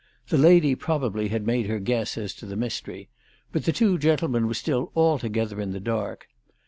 [0.29, 3.09] The lady probably had made her guess as to the mystery;
[3.51, 6.25] but the two gentlemen were still altogether in the dark.